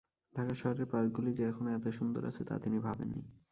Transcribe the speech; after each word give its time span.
ঢাকা 0.35 0.53
শহরের 0.53 0.85
পার্কগুলি 0.85 1.31
যে 1.33 1.43
এখনো 1.43 1.69
এত 1.71 1.85
সুন্দর 1.87 2.21
আছে 2.25 2.43
তা 2.43 2.55
তিনি 2.59 2.77
ভাবেন 2.79 3.09
নি। 3.13 3.21